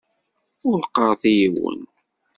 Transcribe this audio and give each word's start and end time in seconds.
Ur 0.69 0.79
qqaṛet 0.87 1.23
i 1.31 1.33
yiwen. 1.39 1.81